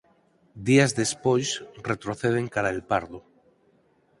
Días 0.67 0.91
despois 1.01 1.47
retroceden 1.89 2.45
cara 2.53 2.69
a 2.71 2.73
El 2.75 2.81
Pardo. 2.89 3.19